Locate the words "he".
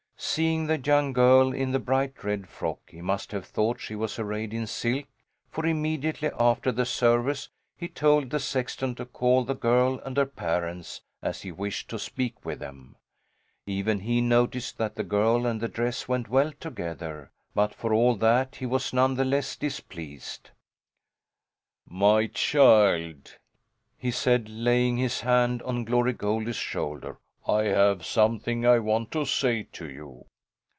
2.91-3.01, 7.75-7.87, 11.41-11.51, 14.01-14.21, 18.57-18.65, 23.97-24.11